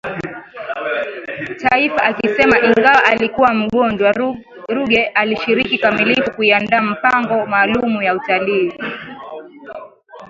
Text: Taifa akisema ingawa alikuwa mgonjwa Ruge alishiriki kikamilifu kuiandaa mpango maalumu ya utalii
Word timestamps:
Taifa 1.57 2.03
akisema 2.03 2.59
ingawa 2.59 3.05
alikuwa 3.05 3.53
mgonjwa 3.53 4.11
Ruge 4.69 5.05
alishiriki 5.05 5.69
kikamilifu 5.69 6.31
kuiandaa 6.31 6.81
mpango 6.81 7.45
maalumu 7.45 8.01
ya 8.01 8.15
utalii 8.15 8.73